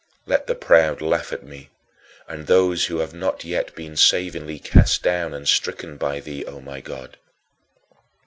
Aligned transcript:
Let 0.25 0.47
the 0.47 0.55
proud 0.55 0.99
laugh 0.99 1.31
at 1.31 1.43
me, 1.43 1.69
and 2.27 2.47
those 2.47 2.85
who 2.87 2.97
have 3.01 3.13
not 3.13 3.43
yet 3.45 3.75
been 3.75 3.95
savingly 3.95 4.57
cast 4.57 5.03
down 5.03 5.31
and 5.31 5.47
stricken 5.47 5.97
by 5.97 6.19
thee, 6.19 6.43
O 6.43 6.59
my 6.59 6.81
God. 6.81 7.17